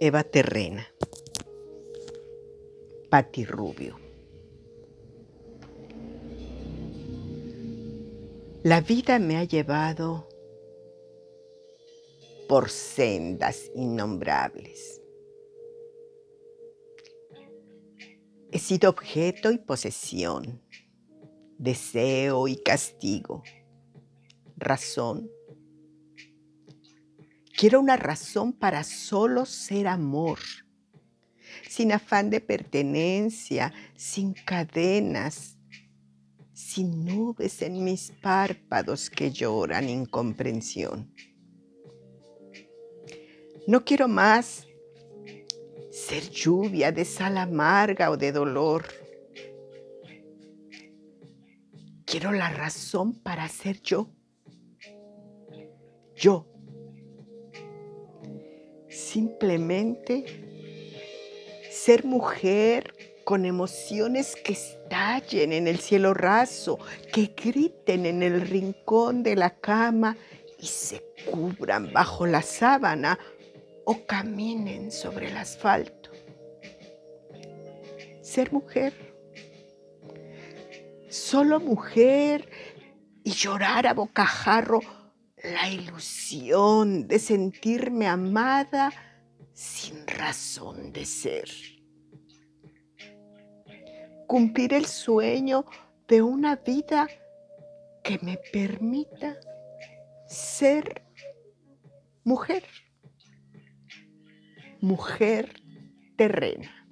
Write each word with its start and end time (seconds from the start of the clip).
Eva 0.00 0.22
Terrena. 0.22 0.86
Pati 3.10 3.44
Rubio. 3.44 3.98
La 8.62 8.80
vida 8.80 9.18
me 9.18 9.38
ha 9.38 9.42
llevado 9.42 10.28
por 12.48 12.70
sendas 12.70 13.72
innombrables. 13.74 15.02
He 18.52 18.60
sido 18.60 18.90
objeto 18.90 19.50
y 19.50 19.58
posesión, 19.58 20.62
deseo 21.58 22.46
y 22.46 22.56
castigo, 22.56 23.42
razón 24.56 25.28
Quiero 27.58 27.80
una 27.80 27.96
razón 27.96 28.52
para 28.52 28.84
solo 28.84 29.44
ser 29.44 29.88
amor, 29.88 30.38
sin 31.68 31.90
afán 31.90 32.30
de 32.30 32.40
pertenencia, 32.40 33.74
sin 33.96 34.32
cadenas, 34.32 35.58
sin 36.52 37.04
nubes 37.04 37.60
en 37.62 37.82
mis 37.82 38.12
párpados 38.22 39.10
que 39.10 39.32
lloran 39.32 39.88
incomprensión. 39.88 41.12
No 43.66 43.84
quiero 43.84 44.06
más 44.06 44.68
ser 45.90 46.30
lluvia 46.30 46.92
de 46.92 47.04
sal 47.04 47.36
amarga 47.38 48.12
o 48.12 48.16
de 48.16 48.30
dolor. 48.30 48.86
Quiero 52.06 52.30
la 52.30 52.50
razón 52.50 53.14
para 53.14 53.48
ser 53.48 53.82
yo. 53.82 54.12
Yo 56.14 56.46
simplemente 59.08 60.24
ser 61.70 62.04
mujer 62.04 62.94
con 63.24 63.44
emociones 63.44 64.36
que 64.36 64.52
estallen 64.52 65.52
en 65.52 65.66
el 65.66 65.78
cielo 65.78 66.14
raso, 66.14 66.78
que 67.12 67.34
griten 67.36 68.06
en 68.06 68.22
el 68.22 68.40
rincón 68.42 69.22
de 69.22 69.36
la 69.36 69.50
cama 69.50 70.16
y 70.58 70.66
se 70.66 71.02
cubran 71.30 71.92
bajo 71.92 72.26
la 72.26 72.42
sábana 72.42 73.18
o 73.84 74.04
caminen 74.06 74.90
sobre 74.90 75.28
el 75.28 75.36
asfalto. 75.36 76.10
Ser 78.22 78.52
mujer, 78.52 78.92
solo 81.08 81.60
mujer 81.60 82.48
y 83.24 83.30
llorar 83.30 83.86
a 83.86 83.94
bocajarro 83.94 84.80
la 85.42 85.68
ilusión 85.68 87.06
de 87.06 87.18
sentirme 87.18 88.06
amada 88.06 88.92
sin 89.52 90.06
razón 90.06 90.92
de 90.92 91.04
ser. 91.04 91.48
Cumplir 94.26 94.74
el 94.74 94.86
sueño 94.86 95.64
de 96.06 96.22
una 96.22 96.56
vida 96.56 97.08
que 98.02 98.18
me 98.22 98.38
permita 98.52 99.36
ser 100.26 101.02
mujer, 102.24 102.64
mujer 104.80 105.62
terrena. 106.16 106.87